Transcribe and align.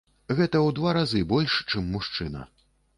Гэта 0.37 0.57
ў 0.59 0.69
два 0.79 0.95
разы 0.97 1.21
больш, 1.35 1.61
чым 1.69 1.83
мужчына. 1.95 2.53